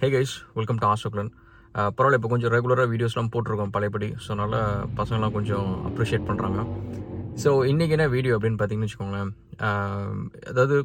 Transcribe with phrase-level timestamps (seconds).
[0.00, 1.30] Hey guys welcome to ஆசோக்லன்
[1.96, 4.08] பரவாயில்ல இப்போ கொஞ்சம் ரெகுலராக வீடியோஸ்லாம் போட்டிருக்கோம் பழையபடி.
[4.24, 4.54] ஸோ அதனால்
[4.98, 6.58] பசங்களாம் கொஞ்சம் அப்ரிஷியேட் பண்ணுறாங்க
[7.42, 9.30] ஸோ இன்றைக்கி என்ன வீடியோ அப்படின்னு பார்த்தீங்கன்னு வச்சுக்கோங்களேன்.
[9.68, 10.12] Uh,
[10.50, 10.76] அதாவது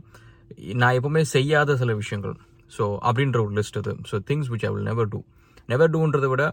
[0.81, 2.35] நான் எப்பவுமே செய்யாத சில விஷயங்கள்.
[2.77, 3.93] ஸோ அப்படின்ற ஒரு லிஸ்ட் அது.
[4.11, 5.19] So things which I will never do
[5.73, 6.45] never டூன்றதை விட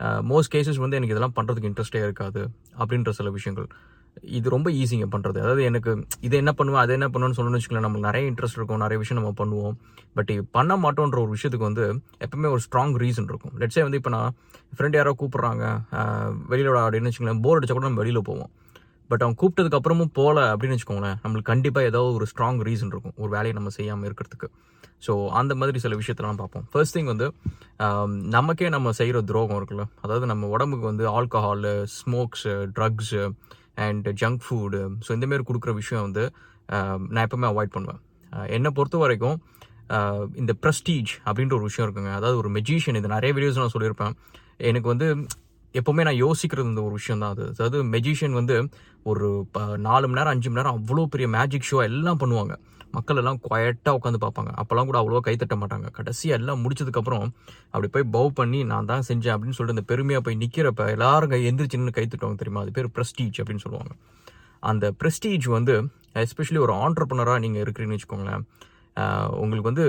[0.00, 2.42] uh, மோஸ்ட் கேசஸ் வந்து எனக்கு இதெல்லாம் பண்ணுறதுக்கு இன்ட்ரெஸ்டே இருக்காது.
[2.80, 3.68] அப்படின்ற சில விஷயங்கள்.
[4.38, 5.90] இது ரொம்ப ஈஸிங்க பண்ணுறது அதாவது எனக்கு
[6.26, 9.32] இது என்ன பண்ணுவேன் அதை என்ன பண்ணுவேன்னு சொல்லணும்னு வச்சுக்கலாம் நமக்கு நிறைய இன்ட்ரெஸ்ட் இருக்கும் நிறைய விஷயம் நம்ம
[9.40, 9.74] பண்ணுவோம்.
[10.18, 11.84] பட் பண்ண மாட்டோன்ற ஒரு விஷயத்துக்கு வந்து
[12.26, 13.54] எப்பவுமே ஒரு ஸ்ட்ராங் ரீசன் இருக்கும்.
[13.62, 14.32] லெட்ஸே வந்து இப்போ நான்
[14.76, 15.64] ஃப்ரெண்ட் யாரோ கூப்பிட்றாங்க
[16.52, 18.50] வெளியில அப்படின்னு வச்சுக்கலாம் போர் அடிச்சா கூட நம்ம வெளியில் போவோம்.
[19.10, 23.30] பட் அவங்க கூப்பிட்டதுக்கு அப்புறமும் போகல அப்படின்னு வச்சுக்கோங்களேன் நம்மளுக்கு கண்டிப்பாக ஏதோ ஒரு ஸ்ட்ராங் ரீசன் இருக்கும் ஒரு
[23.36, 24.48] வேலையை நம்ம செய்யாமல் இருக்கிறதுக்கு.
[25.06, 26.64] ஸோ அந்த மாதிரி சில விஷயத்தெல்லாம் பார்ப்போம்.
[26.72, 27.26] ஃபர்ஸ்ட் திங் வந்து
[28.36, 29.84] நமக்கே நம்ம செய்கிற துரோகம் இருக்குல்ல.
[30.04, 33.22] அதாவது நம்ம உடம்புக்கு வந்து alcohol smokes drugs
[33.86, 36.24] and junk food so இந்தமாரி கொடுக்குற விஷயம் வந்து
[37.14, 38.00] நான் எப்போவுமே அவாய்ட் பண்ணுவேன்.
[38.56, 39.36] என்னை பொறுத்த வரைக்கும்
[40.40, 42.12] இந்த ப்ரெஸ்டீஜ் அப்படின்ற ஒரு விஷயம் இருக்குங்க.
[42.18, 44.14] அதாவது ஒரு மெஜிஷியன் இது நிறைய வீடியோஸ் நான் சொல்லியிருப்பேன்.
[44.70, 45.06] எனக்கு வந்து
[45.78, 47.44] எப்போவுமே நான் யோசிக்கிறது இந்த ஒரு விஷயம் தான் அது.
[47.54, 48.56] அதாவது மெஜிஷியன் வந்து
[49.10, 49.28] ஒரு
[49.86, 52.54] நாலு மணி நேரம் அஞ்சு மணி நேரம் அவ்வளோ பெரிய மேஜிக் ஷோ எல்லாம் பண்ணுவாங்க.
[52.96, 54.50] மக்கள் எல்லாம் குவாய்ட்டாக உட்காந்து பார்ப்பாங்க.
[54.60, 55.88] அப்போல்லாம் கூட அவ்வளோ கைத்தட்ட மாட்டாங்க.
[55.98, 57.26] கடைசியாக எல்லாம் முடிச்சதுக்கப்புறம்
[57.72, 61.40] அப்படி போய் பவ் பண்ணி நான் தான் செஞ்சேன் அப்படின்னு சொல்லிட்டு அந்த பெருமையாக போய் நிற்கிறப்ப எல்லாரும் கை
[61.50, 62.62] எந்திரிச்சு கைத்தட்டுவாங்க தெரியுமா?
[62.64, 63.92] அது பேர் ப்ரெஸ்டீஜ் அப்படின்னு சொல்லுவாங்க.
[64.70, 65.74] அந்த ப்ரெஸ்டீஜ் வந்து
[66.24, 68.44] எஸ்பெஷலி ஒரு ஆண்டர்பனராக நீங்கள் இருக்கிறீங்கன்னு வச்சுக்கோங்களேன்
[69.42, 69.86] உங்களுக்கு வந்து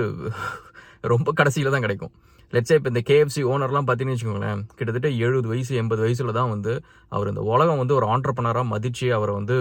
[1.12, 2.12] ரொம்ப கடைசியில் தான் கிடைக்கும்.
[2.52, 6.72] லெட்ஸே இப்போ இந்த கேஎஃப்சி ஓனர்லாம் பார்த்தீங்கன்னு வச்சுக்கோங்களேன் கிட்டத்தட்ட எழுபது வயசு எண்பது வயசில் தான் வந்து
[7.12, 9.56] அவர் இந்த உலகம் வந்து ஒரு ஆண்டர்பனராக மதித்து அவரை வந்து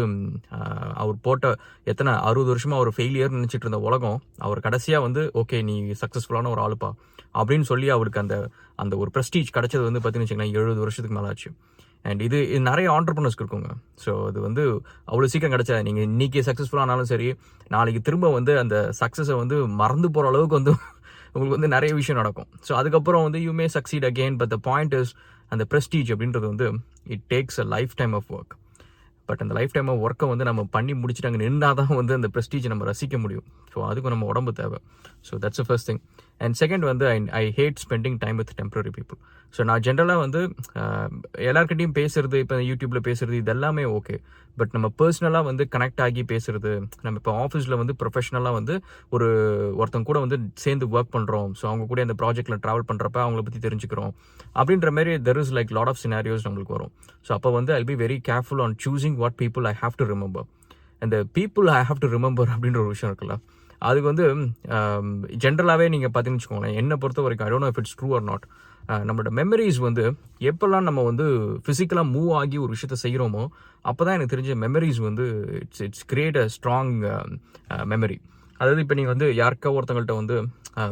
[1.02, 1.52] அவர் போட்ட
[1.92, 4.18] எத்தனை அறுபது வருஷமாக அவர் ஃபெயிலியர்னு நினச்சிட்டு இருந்த உலகம்
[4.48, 6.90] அவர் கடைசியாக வந்து ஓகே நீ சக்ஸஸ்ஃபுல்லான ஒரு ஆளுப்பா.
[7.40, 8.36] அப்படின்னு சொல்லி அவருக்கு அந்த
[8.84, 11.50] அந்த ஒரு ப்ரெஸ்டீஜ் கிடச்சது வந்து பார்த்தீங்கன்னு வச்சுக்கோங்களேன் எழுபது வருஷத்துக்கு மேலே ஆச்சு.
[12.10, 13.72] அண்ட் இது இது நிறைய ஆண்டர்பனர்ஸ்க்கு இருக்குங்க.
[14.04, 14.64] ஸோ அது வந்து
[15.12, 17.28] அவ்வளோ சீக்கிரம் கிடைச்சா நீங்கள் இன்றைக்கி சக்ஸஸ்ஃபுல்லானாலும் சரி
[17.76, 20.74] நாளைக்கு திரும்ப வந்து அந்த சக்ஸஸை வந்து மறந்து போகிற அளவுக்கு வந்து
[21.34, 22.48] உங்களுக்கு வந்து நிறைய விஷயம் நடக்கும்.
[22.68, 25.14] ஸோ அதுக்கப்புறம் வந்து you may succeed again but the point is
[25.54, 26.68] அந்த ப்ரெஸ்டீஜ் அப்படின்றது வந்து
[27.16, 27.68] it takes a
[28.02, 28.56] lifetime of work
[29.30, 32.70] but அந்த லைஃப் டைம் ஒர்க்கை வந்து நம்ம பண்ணி முடிச்சுட்டு அங்கே நின்னா தான் வந்து அந்த ப்ரெஸ்டீஜை
[32.74, 33.46] நம்ம ரசிக்க முடியும்.
[33.74, 34.80] ஸோ அதுக்கு நம்ம உடம்பு தேவை.
[35.28, 36.02] So that's first thing
[36.46, 39.20] and second வந்து I I hate spending time with temporary people
[39.54, 40.42] so நான் ஜென்ரலாக வந்து
[41.50, 44.16] எல்லாருக்கிட்டையும் பேசுறது இப்போ யூடியூப்பில் பேசுறது இதெல்லாமே ஓகே
[44.60, 46.72] பட் நம்ம பர்சனலாக வந்து கனெக்ட் ஆகி பேசுறது
[47.06, 48.74] நம்ம இப்போ ஆஃபீஸில் வந்து ப்ரொஃபஷனலாக வந்து
[49.16, 49.28] ஒரு
[49.82, 53.62] ஒருத்தங்க கூட வந்து சேர்ந்து ஒர்க் பண்ணுறோம் ஸோ அவங்க கூட இந்த ப்ராஜெக்ட்டில் ட்ராவல் பண்ணுறப்ப அவங்கள பற்றி
[53.68, 54.12] தெரிஞ்சுக்கிறோம்.
[54.60, 56.92] அப்படின்ற மாதிரி there is like lot of scenarios நம்மளுக்கு வரும்.
[57.28, 60.48] ஸோ அப்போ வந்து I be very careful on choosing what people I have to remember
[61.06, 63.38] அந்த people I have to remember அப்படின்ற ஒரு விஷயம் இருக்குல்ல?
[63.88, 64.26] அதுக்கு வந்து
[65.44, 68.46] ஜென்ரலாகவே நீங்கள் பார்த்தீங்கன்னு வச்சுக்கோங்களேன் என்னை பொறுத்த வரைக்கும் I don't if it's true or not
[69.08, 70.04] நம்மளோட மெமரிஸ் வந்து
[70.52, 71.26] எப்பெல்லாம் நம்ம வந்து
[71.66, 73.44] ஃபிசிக்கலாக மூவ் ஆகி ஒரு விஷயத்த செய்கிறோமோ
[73.86, 75.26] அப்போ தான் எனக்கு தெரிஞ்ச மெமரிஸ் வந்து
[75.64, 76.94] it's it's create a strong
[77.94, 78.18] memory
[78.60, 80.38] அதாவது இப்போ நீங்கள் வந்து யாருக்கா ஒருத்தங்கள்ட்ட வந்து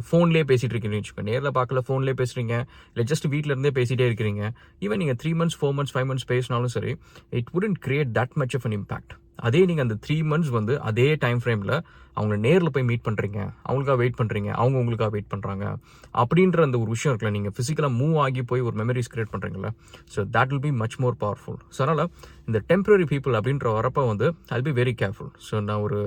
[0.09, 2.55] ஃபோன்லேயே பேசிகிட்டு இருக்கீங்கன்னு வச்சுக்கோ நேரில் பார்க்கல ஃபோன்லேயே பேசுறீங்க.
[2.91, 4.43] இல்லை ஜஸ்ட் வீட்டிலேருந்தே பேசிகிட்டே இருக்கிறீங்க.
[4.85, 6.91] ஈவன் நீங்கள் three months four months five months பேசினாலும் சரி
[7.39, 9.13] it wouldn't create that much of an impact
[9.47, 11.73] அதே நீங்கள் அந்த த்ரீ மந்த்ஸ் வந்து அதே டைம் ஃப்ரேமில்
[12.17, 15.65] அவங்கள நேரில் போய் மீட் பண்ணுறீங்க அவங்களுக்காக வெயிட் பண்ணுறீங்க அவங்க உங்களுக்காக வெயிட் பண்ணுறாங்க
[16.21, 19.71] அப்படின்ற அந்த ஒரு விஷயம் இருக்குல்ல நீங்கள் ஃபிசிக்கலாக மூவ் ஆகி போய் ஒரு மெமரிஸ் கிரியேட் பண்ணுறீங்களா
[20.15, 22.09] so that will be much more powerful so அதனால்
[22.47, 25.99] இந்த டெம்பரரி பீப்புள் அப்படின்ற வரப்போ வந்து I'll be very careful so நான் ஒரு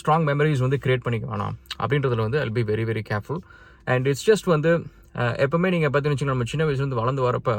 [0.00, 1.54] ஸ்ட்ராங் மெமரிஸ் வந்து கிரியேட் பண்ணிக்க வேணாம்.
[1.82, 3.40] அப்படின்றதுல வந்து I'll be very very careful
[3.84, 4.72] and it's just வந்து
[5.44, 7.54] எப்போவுமே நீங்கள் பார்த்தீங்கன்னு வச்சுக்கோங்க, நம்ம சின்ன வயசுலேருந்து வளர்ந்து வரப்போ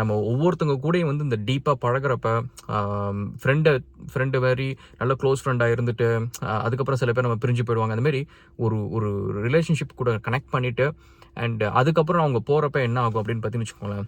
[0.00, 2.28] நம்ம ஒவ்வொருத்தவங்க கூடயும் வந்து இந்த டீப்பாக பழகுறப்ப
[3.42, 3.72] ஃப்ரெண்டை
[4.12, 4.68] ஃப்ரெண்டு மாதிரி
[5.00, 6.08] நல்ல க்ளோஸ் ஃப்ரெண்டாக இருந்துட்டு
[6.66, 7.96] அதுக்கப்புறம் சில பேர் நம்ம பிரிஞ்சு போயிடுவாங்க.
[7.96, 8.22] அந்தமாரி
[8.64, 9.10] ஒரு ஒரு
[9.46, 10.88] ரிலேஷன்ஷிப் கூட கனெக்ட் பண்ணிவிட்டு
[11.44, 14.06] அண்ட் அதுக்கப்புறம் அவங்க போகிறப்ப என்ன ஆகும் அப்படின்னு பார்த்தீங்கன்னு வச்சுக்கோங்களேன்.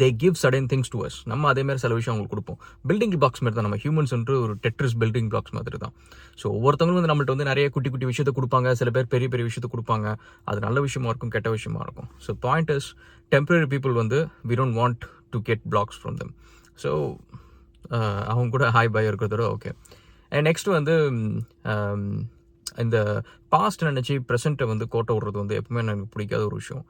[0.00, 2.58] They give sudden things to us நம்ம அதே மாதிரி சில விஷயம் அவங்களுக்கு கொடுப்போம்.
[2.88, 3.66] பில்டிங் பிளாக்ஸ் மாதிரி தான்.
[3.68, 5.94] நம்ம ஹியூமன்ஸ் என்று ஒரு டெட்ரிஸ் பில்டிங் பிளாக்ஸ் மாதிரி தான்.
[6.40, 8.70] ஸோ ஒவ்வொருத்தவங்களும் வந்து நம்மள்ட்ட வந்து நிறைய குட்டி குட்டி விஷயத்தை கொடுப்பாங்க.
[8.80, 10.08] சில பேர் பெரிய பெரிய விஷயத்தை கொடுப்பாங்க.
[10.50, 12.08] அது நல்ல விஷயமா இருக்கும் கெட்ட விஷயமா இருக்கும்.
[12.26, 12.90] So point is
[13.34, 15.04] temporary people வந்து we don't want
[15.34, 16.34] to get blocks from them
[16.84, 16.90] so
[18.30, 19.70] அவங்க கூட ஹாய் பை இருக்கிறதோட ஓகே
[20.32, 20.94] அண்ட் நெக்ஸ்ட் வந்து
[22.84, 22.98] இந்த
[23.54, 26.82] பாஸ்ட் நினச்சி ப்ரெசென்ட்டை வந்து கோட்டை விடுறது வந்து எப்பவுமே எனக்கு பிடிக்காத ஒரு விஷயம்.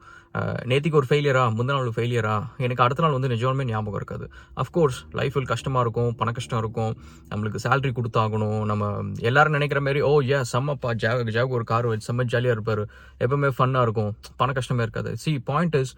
[0.69, 2.33] நேற்றுக்கு நேத்திக்கு ஒரு ஃபெயிலியரா முந்தின நாள் ஃபெயிலியரா
[2.65, 4.25] எனக்கு அடுத்த நாள் வந்து நிஜமாலுமே ஞாபகம் இருக்காது.
[4.63, 6.93] அஃப்கோர்ஸ் லைஃபில் கஷ்டமாக இருக்கும் பண கஷ்டம் இருக்கும்
[7.31, 8.91] நம்மளுக்கு சேலரி கொடுத்தாகணும் நம்ம
[9.29, 12.83] எல்லாரும் நினைக்கிற மாதிரி oh, ஓ ஏ செம்மப்பா ஜாக் ஜாக் ஒரு கார் வச்சு செம்ம ஜாலியாக இருப்பார்.
[13.25, 14.11] எப்பவுமே ஃபன்னாக இருக்கும்.
[14.41, 15.11] பண கஷ்டமே இருக்காது.
[15.23, 15.93] சி பாயிண்ட் இஸ்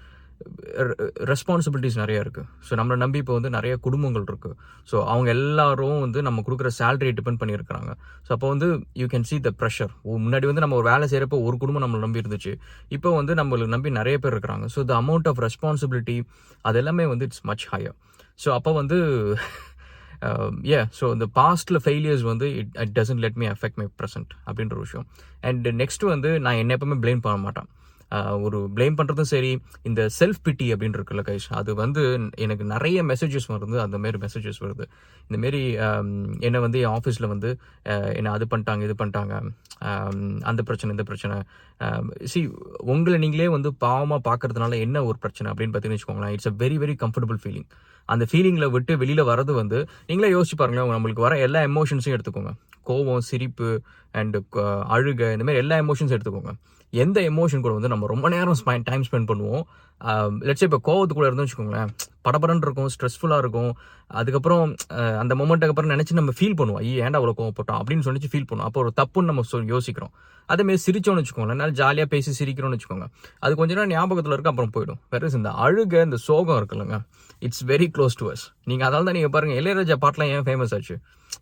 [1.30, 4.56] ரெஸ்பான்சிபிலிட்டிஸ் நிறைய இருக்குது ஸோ நம்மளை நம்பி இப்போ வந்து நிறைய குடும்பங்கள் இருக்குது
[4.90, 7.92] ஸோ அவங்க எல்லாரும் வந்து நம்ம கொடுக்குற சேலரியை டிபெண்ட் பண்ணியிருக்கிறாங்க.
[8.28, 8.68] ஸோ அப்போ வந்து
[9.02, 9.92] you can see the pressure
[10.26, 12.54] முன்னாடி வந்து நம்ம ஒரு வேலை செய்கிறப்போ ஒரு குடும்பம் நம்மளை நம்பி இருந்துச்சு.
[12.98, 14.68] இப்போ வந்து நம்மளுக்கு நம்பி நிறைய பேர் இருக்கிறாங்க.
[14.76, 16.18] So the amount of responsibility
[16.70, 17.98] அது எல்லாமே வந்து இட்ஸ் மச் ஹையர்
[18.46, 19.00] ஸோ அப்போ வந்து
[20.72, 24.76] ஏ ஸோ இந்த பாஸ்டில் ஃபெயிலியர்ஸ் வந்து it it doesn't let me affect my present அப்படின்ற
[24.78, 25.06] ஒரு விஷயம்.
[25.50, 27.70] அண்ட் நெக்ஸ்ட் வந்து நான் என்ன எப்பவுமே பிளேம் பண்ண மாட்டேன்.
[28.46, 29.52] ஒரு ப்ளேம் பண்ணுறதும் சரி
[29.90, 32.02] இந்த செல்ஃப் பிட்டி அப்படின்னு இருக்குல்ல கைஷ் அது வந்து
[32.46, 34.86] எனக்கு நிறைய மெசேஜஸ் வருது அந்த மாரி மெசேஜஸ் வருது.
[35.28, 35.62] இந்த மாரி
[36.48, 37.50] என்னை வந்து என் ஆஃபீஸில் வந்து
[38.19, 39.36] என்னை அது பண்ணிட்டாங்க இது பண்ணிட்டாங்க
[40.52, 41.38] அந்த பிரச்சனை இந்த பிரச்சனை.
[42.31, 42.42] சி
[42.94, 46.96] உங்களை நீங்களே வந்து பாவமாக பார்க்கறதுனால என்ன ஒரு பிரச்சனை அப்படின்னு பார்த்தீங்கன்னு வச்சுக்கோங்களேன் it's a very very
[47.06, 47.69] comfortable feeling
[48.10, 49.78] அந்த ஃபீலிங்கில் விட்டு வெளியில் வரது வந்து
[50.10, 52.52] நீங்களே யோசிச்சு பாருங்களேன் நம்மளுக்கு வர எல்லா எமோஷன்ஸையும் எடுத்துக்கோங்க.
[52.90, 53.69] கோவம் சிரிப்பு
[54.14, 54.40] அண்டு
[54.96, 56.54] அழுகை இந்த மாதிரி எல்லா எமோஷன்ஸும் எடுத்துக்கோங்க.
[57.04, 59.64] எந்த எமோஷன் கூட வந்து நம்ம ரொம்ப நேரம் டைம் ஸ்பெண்ட் பண்ணுவோம்.
[60.48, 61.90] லட்சம் இப்போ கோவத்து கூட இருந்தோம்னு வச்சுக்கோங்களேன்
[62.26, 63.72] படபடன்னு இருக்கும் ஸ்ட்ரெஸ்ஃபுல்லாக இருக்கும்.
[64.20, 64.64] அதுக்கப்புறம்
[65.22, 66.82] அந்த மொமெண்ட்டுக்கு அப்புறம் நினச்சி நம்ம ஃபீல் பண்ணுவோம்.
[66.86, 68.70] ஐயே ஏன்டா அவ்வளோ கோவப்பட்டோம் அப்படின்னு சொல்லிச்சு ஃபீல் பண்ணுவோம்.
[68.70, 70.14] அப்போ ஒரு தப்புன்னு நம்ம சொல் யோசிக்கிறோம்.
[70.50, 73.08] அதேமாரி சிரிச்சோம்னு வச்சுக்கோங்களேன் நல்லா ஜாலியாக பேசி சிரிக்கிறோம்னு வச்சுக்கோங்க.
[73.44, 75.00] அது கொஞ்ச நேரம் ஞாபகத்தில் இருக்க அப்புறம் போயிடும்.
[75.14, 76.98] வேற இந்த அழுக இந்த சோகம் இருக்குல்லங்க
[77.48, 80.98] it's very close to us நீங்கள் அதால தான் நீங்கள் பாருங்கள் இளையராஜா பாட்டெலாம் ஏன் ஃபேமஸ் ஆச்சு?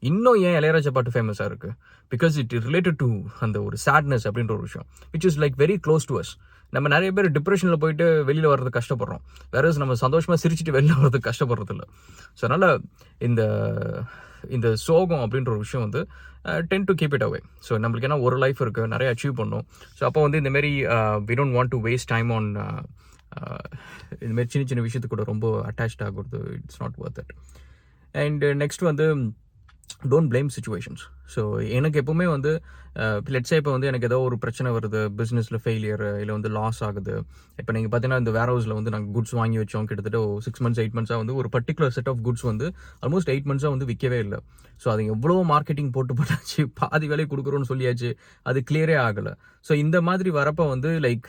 [0.10, 1.76] இன்னும் ஏன் இளையராஜா பாட்டு ஃபேமஸாக இருக்குது
[2.12, 3.10] பிகாஸ் இட் ரிலேட்டட் டு
[3.40, 4.88] அந்த ஒரு சேட்னஸ் அப்படின்ற ஒரு விஷயம்.
[5.14, 6.32] Which is like very close to us
[6.74, 9.22] நம்ம நிறைய பேர் டிப்ரெஷனில் போயிட்டு வெளியில் வர்றது கஷ்டப்படுறோம்.
[9.54, 11.88] வேற நம்ம சந்தோஷமாக சிரிச்சிட்டு வெளியில் வர்றது கஷ்டப்படுறது இல்லை
[12.40, 12.68] ஸோ அதனால்
[13.20, 13.42] இந்த
[14.50, 16.02] இந்த சோகம் அப்படின்ற ஒரு விஷயம் வந்து
[16.72, 19.66] tend to keep it away so நம்மளுக்கு ஏன்னா ஒரு லைஃப் இருக்குது நிறைய அச்சீவ் பண்ணணும்
[20.00, 20.72] ஸோ அப்போ வந்து இந்தமாரி
[21.28, 22.48] we don't want to waste time on
[24.22, 27.34] இதுமாரி சின்ன சின்ன விஷயத்துக்கு கூட ரொம்ப அட்டாச்ட் ஆகுறது it's not worth it
[28.16, 29.08] and next வந்து
[30.12, 31.04] டோன்ட் பிளேம் சுச்சுவேஷன்ஸ்
[31.34, 31.42] ஸோ
[31.78, 32.52] எனக்கு எப்பவுமே வந்து
[33.34, 37.16] லெட்ஸே இப்போ வந்து எனக்கு ஏதோ ஒரு பிரச்சனை வருது பிஸ்னஸில் ஃபெயிலியர் இல்லை வந்து லாஸ் ஆகுது.
[37.62, 40.96] இப்போ நீங்கள் பார்த்தீங்கன்னா இந்த வேர் ஹவுஸில் வந்து நாங்கள் குட்ஸ் வாங்கி வச்சோம் கிட்டத்தட்ட சிக்ஸ் மந்த்ஸ் எயிட்
[40.98, 42.68] மந்த்ஸாக வந்து ஒரு பர்டிகுலர் செட் ஆஃப் குட்ஸ் வந்து
[43.04, 44.40] ஆல்மோஸ்ட் எயிட் மந்த்ஸாக வந்து விற்கவே இல்லை.
[44.84, 48.10] ஸோ அது எவ்வளோ மார்க்கெட்டிங் போட்டு போட்டாச்சு பாதி வேலை கொடுக்குறோன்னு சொல்லியாச்சு
[48.52, 49.34] அது கிளியரே ஆகலை.
[49.68, 51.28] ஸோ இந்த மாதிரி வரப்போ வந்து லைக்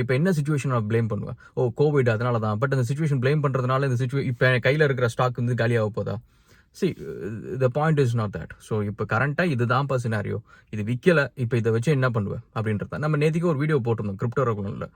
[0.00, 1.38] இப்போ என்ன சுச்சுவேஷன் நான் பிளேம் பண்ணுவேன்?
[1.58, 5.42] ஓ கோவிட் அதனால தான் பட் அந்த சுச்சுவேஷன் ப்ளேம் பண்ணுறதுனால இந்த சுச்சுவே இப்போ கையில் இருக்கிற ஸ்டாக்
[5.42, 6.16] வந்து காலியாக போதா?
[6.78, 6.86] See
[7.64, 10.38] the point is not that so இப்போ கரண்ட்டாக இதுதான்ப்பா சினாரியோ
[10.72, 12.42] இது விற்கல இப்போ இதை வச்சு என்ன பண்ணுவேன்?
[12.56, 14.88] அப்படின்றத நம்ம நேற்றுக்கு ஒரு வீடியோ போட்டிருந்தோம் கிரிப்டோ ரெகுலரில்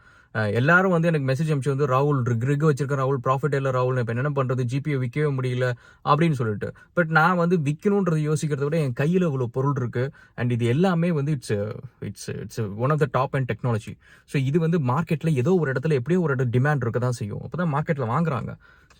[0.58, 4.12] எல்லாரும் வந்து எனக்கு மெசேஜ் அனுப்பிச்சு வந்து ராகுல் ரிக் ரிக் வச்சிருக்கேன் ராகுல் ப்ராஃபிட் இல்லை ராகுல் இப்போ
[4.14, 5.66] என்ன பண்ணுறது ஜிபியை விற்கவே முடியல
[6.10, 6.68] அப்படின்னு சொல்லிட்டு.
[6.96, 11.34] பட் நான் வந்து விற்கணுன்றது யோசிக்கிறத விட என் கையில் இவ்வளோ பொருள் இருக்குது அண்ட் இது எல்லாமே வந்து
[11.38, 11.54] it's
[12.08, 13.94] it's it's one of the top and technology
[14.32, 17.42] so இது வந்து மார்க்கெட்டில் ஏதோ ஒரு இடத்துல எப்படியோ ஒரு இடம் டிமாண்ட் இருக்க தான் செய்யும்.
[17.46, 18.52] அப்போ தான் மார்க்கெட்டில் வாங்குறாங்க.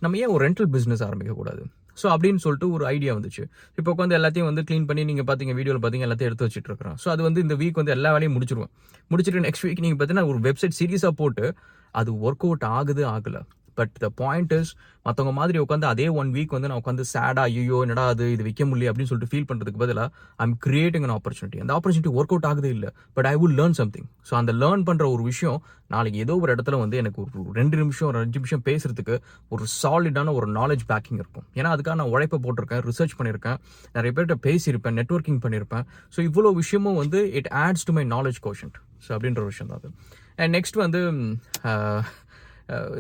[0.04, 1.62] நம்ம ஏன் ஒரு ரெண்டல் பிஸ்னஸ் ஆரம்பிக்கக்கூடாது?
[2.00, 3.44] ஸோ அப்படின்னு சொல்லிட்டு ஒரு ஐடியா வந்துச்சு.
[3.78, 6.96] இப்போ உட்காந்து எல்லாத்தையும் வந்து க்ளீன் பண்ணி நீங்கள் பார்த்தீங்க வீடியோவில் பார்த்தீங்க எல்லாத்தையும் எடுத்து வச்சுட்டு இருக்கிறோம்.
[7.04, 8.72] ஸோ அது வந்து இந்த வீக் வந்து எல்லா வேலையும் முடிச்சிருவேன்
[9.12, 11.46] முடிச்சிட்டு நெக்ஸ்ட் வீக் நீங்கள் பார்த்தீங்கன்னா ஒரு வெப்சைட் சீரியஸாக போட்டு
[11.94, 13.40] அது ஒர்க் அவுட் ஆகுது ஆகலை.
[13.74, 14.72] பட் த பாயிண்ட் இஸ்
[15.06, 18.64] மற்றவங்க மாதிரி உட்காந்து அதே ஒன் வீக் வந்து நான் உட்காந்து சேடா ஐயோ என்னடா அது இது விற்க
[18.64, 22.70] முடியல அப்படின்னு சொல்லிட்டு ஃபீல் பண்ணுறதுக்கு பதிலாக ஐம் கிரியேட்டிங் அன் ஆப்பர்ச்சுனிட்டி அந்த ஆப்பர்ச்சுனிட்டி ஒர்க் அவுட் ஆகுது
[22.70, 26.50] இல்லை but I will learn something so அந்த லேர்ன் பண்ணுற ஒரு விஷயம் நாளைக்கு ஏதோ ஒரு
[26.54, 29.14] இடத்துல வந்து எனக்கு ஒரு ரெண்டு நிமிஷம் ஒரு அஞ்சு நிமிஷம் பேசுறதுக்கு
[29.48, 31.46] ஒரு சாலிடான ஒரு நாலேஜ் பேக்கிங் இருக்கும்.
[31.54, 33.58] ஏன்னா அதுக்காக நான் உழைப்பை போட்டிருக்கேன் ரிசர்ச் பண்ணியிருக்கேன்
[33.92, 35.84] நிறைய பேர்கிட்ட பேசியிருப்பேன் நெட்ஒர்க்கிங் பண்ணியிருப்பேன்
[36.16, 39.80] ஸோ இவ்வளோ விஷயமும் வந்து it adds to my knowledge quotient so அப்படின்ற ஒரு விஷயம் தான்
[39.80, 39.90] அது.
[40.36, 41.00] அண்ட் நெக்ஸ்ட் வந்து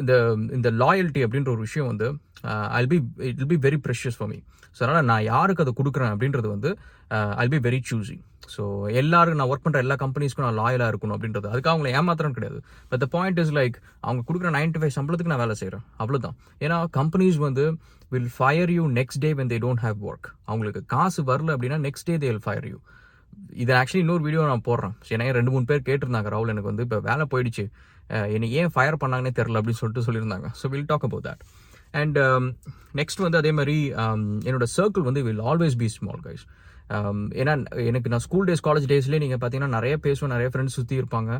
[0.02, 0.14] இந்த
[0.56, 2.08] இந்த லாயல்ட்டி அப்படின்ற ஒரு விஷயம் வந்து
[2.78, 4.38] I'll be it will be very precious for me
[4.76, 6.70] so அதனால் நான் யாருக்கு அதை கொடுக்குறேன் அப்படின்றது வந்து
[7.44, 8.16] I be very choosy
[8.54, 8.62] so
[9.00, 11.46] எல்லாருக்கும் நான் ஒர்க் பண்ணுற எல்லா கம்பெனிஸ்க்கும் நான் லாயலாக இருக்கணும் அப்படின்றது.
[11.52, 12.58] அதுக்கு அவங்களை ஏமாத்திரம் கிடையாது.
[12.90, 13.76] But the point is like
[14.06, 17.64] அவங்க கொடுக்குற நைன்டி ஃபைவ் சம்பளத்துக்கு நான் வேலை செய்கிறேன் அவ்வளோதான் ஏன்னா கம்பெனிஸ் வந்து
[18.14, 22.08] will fire you next day when they don't have work அவங்களுக்கு காசு வரல அப்படின்னா next
[22.10, 22.78] day they will fire you
[23.62, 24.94] இது ஆக்சுவலி இன்னொரு வீடியோ நான் போடுறேன்.
[25.14, 26.28] ஏன்னா ரெண்டு மூணு பேர் கேட்டிருந்தாங்க.
[26.34, 27.64] ராகுல் எனக்கு வந்து இப்போ வேலை போயிடுச்சு.
[28.36, 30.48] என்னை ஏன் ஃபயர் பண்ணாங்கன்னே தெரில அப்படின்னு சொல்லிட்டு சொல்லியிருந்தாங்க.
[30.60, 31.44] So will talk about that
[32.00, 32.18] and
[33.00, 36.44] next வந்து அதே மாதிரி um, என்னோட சர்க்கிள் வந்து will always be small guys
[37.40, 37.52] ஏன்னா
[37.88, 41.30] எனக்கு நான் ஸ்கூல் டேஸ் காலேஜ் டேஸ்லேயே நீங்கள் பார்த்தீங்கன்னா நிறைய பேசுவேன் நிறைய ஃப்ரெண்ட்ஸ் சுற்றி இருப்பாங்க.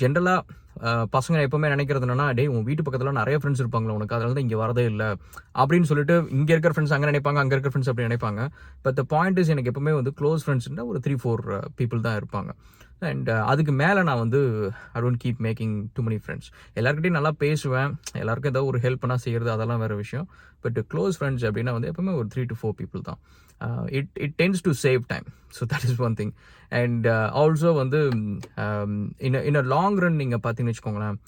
[0.00, 4.46] ஜென்ரலாக பசங்க எப்போவுமே நினைக்கிறது என்னன்னா டேய் உன் வீட்டு பக்கத்தில் நிறைய ஃப்ரெண்ட்ஸ் இருப்பாங்களா உனக்கு அதனால தான்
[4.46, 5.08] இங்கே வரதே இல்லை.
[5.62, 8.44] அப்படின்னு சொல்லிட்டு இங்கே இருக்கிற ஃப்ரெண்ட்ஸ் அங்கே நினைப்பாங்க அங்கே இருக்கிற ஃப்ரெண்ட்ஸ் அப்படி நினைப்பாங்க.
[8.84, 11.42] பட் த பாயிண்ட் இஸ் எனக்கு எப்பவுமே வந்து க்ளோஸ் ஃப்ரெண்ட்ஸ்னா ஒரு த்ரீ ஃபோர்
[11.80, 12.52] பீப்புள் தான் இருப்பாங்க.
[13.08, 14.40] அண்ட் uh, அதுக்கு மேலே நான் வந்து
[14.96, 17.90] I don't keep making too many friends எல்லாருக்கிட்டையும் நல்லா பேசுவேன்.
[18.22, 20.26] எல்லாருக்கும் ஏதாவது ஒரு ஹெல்ப்னா செய்கிறது அதெல்லாம் வேறு விஷயம்.
[20.64, 23.20] பட் க்ளோஸ் ஃப்ரெண்ட்ஸ் அப்படின்னா வந்து எப்பவுமே ஒரு த்ரீ டு ஃபோர் பீப்புள் தான்.
[23.98, 25.28] It it tends to save time
[25.58, 26.32] so that is one thing
[26.72, 27.06] and
[27.42, 28.00] also வந்து
[29.28, 31.18] in in a long run நீங்கள் பார்த்தீங்கன்னு வச்சுக்கோங்களேன்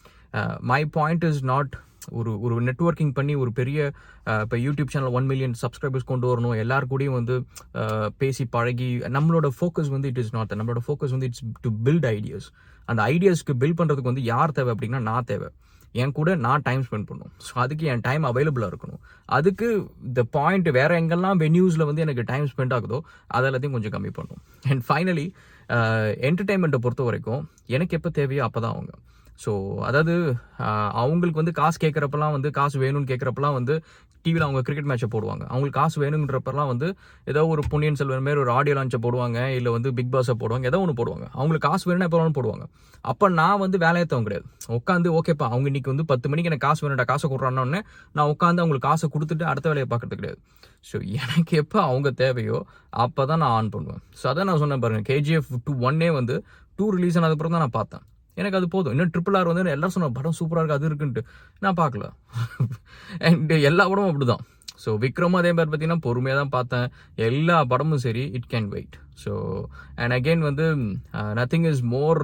[0.73, 1.73] மை பாயிண்ட் இஸ் நாட்
[2.19, 3.79] ஒரு ஒரு நெட்வொர்க்கிங் பண்ணி ஒரு பெரிய
[4.45, 6.57] இப்போ YouTube channel one million subscribers கொண்டு வரணும்.
[6.65, 7.37] எல்லார் கூடயும் வந்து
[8.23, 12.49] பேசி பழகி நம்மளோட ஃபோக்கஸ் வந்து இட் இஸ் நாட் நம்மளோட ஃபோக்கஸ் வந்து இட்ஸ் டு பில்ட் ஐடியாஸ்
[12.91, 15.51] அந்த ஐடியாஸ்க்கு பில்ட் பண்ணுறதுக்கு வந்து யார் தேவை அப்படின்னா நான் தேவை.
[16.01, 19.01] என் கூட நான் டைம் ஸ்பெண்ட் பண்ணணும் ஸோ அதுக்கு என் டைம் அவைலபிளாக இருக்கணும்.
[19.37, 19.69] அதுக்கு
[20.19, 22.99] த பாயிண்ட் வேற எங்கெல்லாம் வென்யூஸில் வந்து எனக்கு டைம் ஸ்பெண்ட் ஆகுதோ
[23.37, 24.41] அதெல்லாத்தையும் கொஞ்சம் கம்மி பண்ணும்.
[24.71, 25.27] அண்ட் ஃபைனலி
[26.29, 27.43] என்டர்டைன்மெண்ட்டை பொறுத்த வரைக்கும்
[27.77, 28.93] எனக்கு எப்போ தேவையோ அப்போ தான் அவங்க.
[29.43, 29.53] ஸோ
[29.89, 30.15] அதாவது
[31.03, 33.75] அவங்களுக்கு வந்து காசு கேட்குறப்பெல்லாம் வந்து காசு வேணும்னு கேட்குறப்பெல்லாம் வந்து
[34.25, 35.45] டிவியில் அவங்க கிரிக்கெட் மேட்ச்சை போடுவாங்க.
[35.51, 36.89] அவங்களுக்கு காசு வேணுங்கிறப்பெல்லாம் வந்து
[37.31, 40.81] ஏதோ ஒரு பொன்னியின் செல்வன் மாரி ஒரு ஆடியோ லான்ச்சை போடுவாங்க இல்லை வந்து பிக் பாஸை போடுவாங்க ஏதோ
[40.85, 41.27] ஒன்று போடுவாங்க.
[41.39, 42.65] அவங்களுக்கு காசு வேணும்னா எப்போ வேணாலும் போடுவாங்க.
[43.13, 44.47] அப்போ நான் வந்து வேலையத்தவங்க கிடையாது.
[44.79, 47.81] உட்காந்து ஓகேப்பா அவங்க இன்னைக்கு வந்து பத்து மணிக்கு எனக்கு காசு வேணும்டா காசை கொடுறானோன்னே
[48.19, 50.39] நான் உட்காந்து அவங்களுக்கு காசை கொடுத்துட்டு அடுத்த வேலையை பார்க்கறது கிடையாது.
[50.91, 52.61] ஸோ எனக்கு எப்போ அவங்க தேவையோ
[53.05, 54.03] அப்போ தான் நான் ஆன் பண்ணுவேன்.
[54.21, 56.37] ஸோ அதான் நான் சொன்னேன் பாருங்க கேஜிஎஃப் டூ ஒன்னே வந்து
[56.79, 58.05] டூ ரிலீஸ் ஆனதுக்கப்புறம் தான் நான் பார்த்தேன்.
[58.39, 58.93] எனக்கு அது போதும்.
[58.95, 61.23] இன்னும் ட்ரிபிள் ஆர் வந்து எல்லாரும் சொன்ன படம் சூப்பராக இருக்குது அது இருக்குன்ட்டு.
[61.65, 62.07] நான் பார்க்கல.
[63.29, 64.45] அண்ட் எல்லா படமும் அப்படிதான்.
[64.85, 66.87] ஸோ விக்ரம் அதே மாதிரி பார்த்தீங்கன்னா பொறுமையாக தான் பார்த்தேன்.
[67.29, 69.33] எல்லா படமும் சரி it can wait so
[70.03, 70.67] and again வந்து
[71.41, 72.23] நத்திங் இஸ் மோர்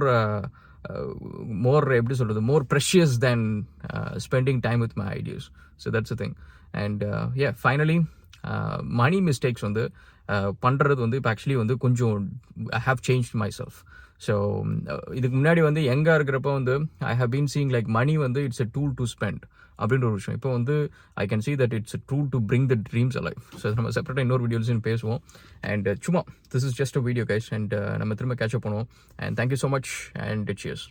[1.65, 3.45] மோர் எப்படி சொல்கிறது more precious than
[4.25, 5.47] spending time with my ideas
[5.83, 6.35] so that's a thing
[6.83, 7.03] and
[7.43, 7.97] uh finally
[9.01, 9.83] money mistakes வந்து
[10.65, 12.17] பண்ணுறது வந்து இப்போ ஆக்சுவலி வந்து கொஞ்சம்
[12.79, 13.29] I have change
[13.59, 13.77] myself
[14.25, 14.33] so
[15.17, 16.75] இதுக்கு முன்னாடி வந்து எங்கே இருக்கிறப்ப வந்து
[17.11, 19.43] I have been seeing like money வந்து it's a tool to spend
[19.79, 20.37] அப்படின்ற ஒரு விஷயம்.
[20.39, 20.75] இப்போ வந்து
[21.21, 24.43] I can see that it's tool to bring the dreams alive so நம்ம செப்பரேட்டாக இன்னொரு
[24.45, 25.21] வீடியோஸையும் பேசுவோம்.
[25.71, 28.89] அண்ட் சும்மா this is just a video guys and நம்ம திரும்ப கேட்ச் அப் பண்ணுவோம்.
[29.23, 29.91] And thank you so much
[30.29, 30.85] and cheers